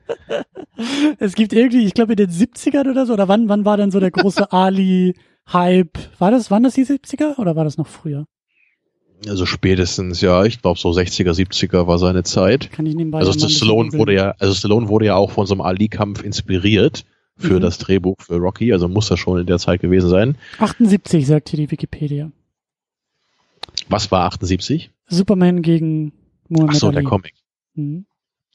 es 1.20 1.34
gibt 1.34 1.54
irgendwie, 1.54 1.86
ich 1.86 1.94
glaube 1.94 2.14
in 2.14 2.18
den 2.18 2.30
70ern 2.30 2.90
oder 2.90 3.06
so, 3.06 3.14
oder 3.14 3.28
wann, 3.28 3.50
wann 3.50 3.66
war 3.66 3.78
dann 3.78 3.92
so 3.92 4.00
der 4.00 4.12
große 4.12 4.52
Ali-Hype? 4.52 5.98
War 6.20 6.32
das, 6.32 6.52
waren 6.52 6.64
das 6.64 6.76
die 6.76 6.86
70er 6.86 7.40
oder 7.40 7.56
war 7.56 7.64
das 7.64 7.78
noch 7.78 7.88
früher? 7.88 8.26
Also 9.28 9.46
spätestens, 9.46 10.22
ja, 10.22 10.46
ich 10.46 10.62
glaube 10.62 10.80
so 10.80 10.92
60er, 10.92 11.32
70er 11.32 11.88
war 11.88 11.98
seine 11.98 12.24
Zeit. 12.24 12.72
Kann 12.72 12.86
ich 12.86 12.96
nebenbei 12.96 13.20
Also 13.20 13.34
Stallone 13.50 13.92
wurde 13.94 14.14
ja, 14.14 14.34
also 14.40 14.54
Stallone 14.54 14.88
wurde 14.88 15.08
ja 15.08 15.16
auch 15.16 15.32
von 15.32 15.46
so 15.46 15.56
einem 15.56 15.62
Ali-Kampf 15.62 16.24
inspiriert 16.24 17.06
für 17.36 17.56
mhm. 17.56 17.62
das 17.62 17.80
Drehbuch 17.80 18.16
für 18.20 18.36
Rocky, 18.36 18.72
also 18.72 18.88
muss 18.88 19.08
das 19.08 19.20
schon 19.20 19.40
in 19.40 19.46
der 19.46 19.58
Zeit 19.58 19.82
gewesen 19.82 20.10
sein. 20.10 20.38
78, 20.60 21.26
sagt 21.26 21.50
hier 21.50 21.58
die 21.58 21.72
Wikipedia. 21.72 22.32
Was 23.90 24.12
war 24.12 24.26
78? 24.26 24.92
Superman 25.08 25.62
gegen 25.62 26.14
Muhammad 26.48 26.76
Ach 26.76 26.80
so, 26.80 26.88
Ali. 26.88 26.96
der 26.96 27.04
Comic. 27.04 27.34
Mhm. 27.76 28.06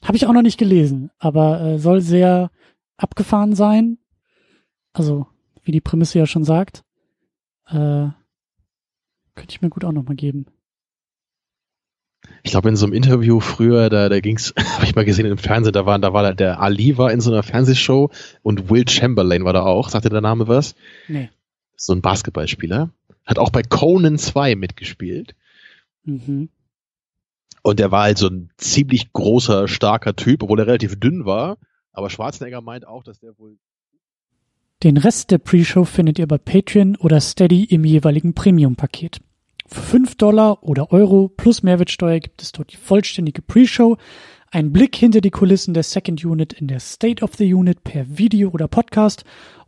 Habe 0.03 0.17
ich 0.17 0.27
auch 0.27 0.33
noch 0.33 0.41
nicht 0.41 0.59
gelesen, 0.59 1.11
aber 1.17 1.61
äh, 1.61 1.79
soll 1.79 2.01
sehr 2.01 2.51
abgefahren 2.97 3.55
sein. 3.55 3.97
Also, 4.93 5.27
wie 5.63 5.71
die 5.71 5.81
Prämisse 5.81 6.19
ja 6.19 6.25
schon 6.25 6.43
sagt. 6.43 6.83
Äh, 7.67 8.09
könnte 9.35 9.51
ich 9.51 9.61
mir 9.61 9.69
gut 9.69 9.83
auch 9.83 9.91
noch 9.91 10.03
mal 10.03 10.15
geben. 10.15 10.45
Ich 12.43 12.51
glaube, 12.51 12.69
in 12.69 12.75
so 12.75 12.85
einem 12.85 12.93
Interview 12.93 13.39
früher, 13.39 13.89
da, 13.89 14.09
da 14.09 14.19
ging's, 14.19 14.53
habe 14.75 14.85
ich 14.85 14.95
mal 14.95 15.05
gesehen 15.05 15.25
im 15.25 15.37
Fernsehen, 15.37 15.73
da 15.73 15.85
war, 15.85 15.99
da 15.99 16.13
war 16.13 16.33
der 16.33 16.61
Ali 16.61 16.97
war 16.97 17.11
in 17.11 17.21
so 17.21 17.31
einer 17.31 17.43
Fernsehshow 17.43 18.11
und 18.41 18.69
Will 18.69 18.87
Chamberlain 18.87 19.45
war 19.45 19.53
da 19.53 19.63
auch. 19.63 19.89
Sagte 19.89 20.09
der 20.09 20.21
Name 20.21 20.47
was? 20.47 20.75
Nee. 21.07 21.29
So 21.75 21.93
ein 21.93 22.01
Basketballspieler. 22.01 22.91
Hat 23.25 23.39
auch 23.39 23.49
bei 23.49 23.63
Conan 23.63 24.17
2 24.17 24.55
mitgespielt. 24.55 25.35
Mhm. 26.03 26.49
Und 27.65 27.79
der 27.79 27.89
war 27.89 28.03
halt 28.03 28.19
so 28.19 28.27
ein 28.27 28.51
ziemlich 28.57 29.11
großer, 29.11 29.67
starker 29.67 30.15
Typ, 30.15 30.43
obwohl 30.43 30.59
er 30.59 30.67
relativ 30.67 30.99
dünn 30.99 31.25
war. 31.25 31.57
Aber 31.93 32.11
Schwarzenegger 32.11 32.61
meint 32.61 32.85
auch, 32.85 33.03
dass 33.03 33.17
der 33.17 33.39
wohl. 33.39 33.57
Den 34.83 34.97
Rest 34.97 35.31
der 35.31 35.39
Pre-Show 35.39 35.83
findet 35.83 36.19
ihr 36.19 36.27
bei 36.27 36.37
Patreon 36.37 36.95
oder 36.97 37.19
Steady 37.19 37.63
im 37.63 37.83
jeweiligen 37.83 38.35
Premium-Paket. 38.35 39.19
Für 39.65 39.81
5 39.81 40.13
Dollar 40.13 40.61
oder 40.61 40.91
Euro 40.91 41.27
plus 41.27 41.63
Mehrwertsteuer 41.63 42.19
gibt 42.19 42.43
es 42.43 42.51
dort 42.51 42.71
die 42.71 42.77
vollständige 42.77 43.41
Pre-Show, 43.41 43.97
einen 44.51 44.71
Blick 44.71 44.95
hinter 44.95 45.21
die 45.21 45.31
Kulissen 45.31 45.73
der 45.73 45.81
Second 45.81 46.23
Unit 46.23 46.53
in 46.53 46.67
der 46.67 46.79
State 46.79 47.23
of 47.23 47.33
the 47.33 47.51
Unit 47.51 47.83
per 47.83 48.05
Video 48.15 48.51
oder 48.51 48.67
Podcast 48.67 49.23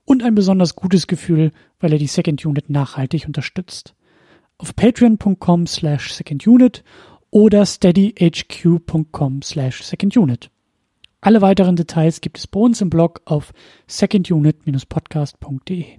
und 0.06 0.22
ein 0.22 0.36
besonders 0.36 0.76
gutes 0.76 1.08
Gefühl, 1.08 1.52
weil 1.80 1.94
er 1.94 2.00
die 2.00 2.06
Second 2.06 2.46
Unit 2.46 2.70
nachhaltig 2.70 3.26
unterstützt. 3.26 3.96
auf 4.60 4.76
patreon.com 4.76 5.66
slash 5.66 6.14
secondunit 6.14 6.84
oder 7.32 7.66
steadyhq.com 7.66 9.42
slash 9.42 9.84
secondunit. 9.84 10.50
Alle 11.22 11.42
weiteren 11.42 11.76
Details 11.76 12.22
gibt 12.22 12.38
es 12.38 12.46
bei 12.48 12.60
uns 12.60 12.82
im 12.82 12.90
Blog 12.90 13.22
auf 13.26 13.54
secondunit-podcast.de. 13.88 15.98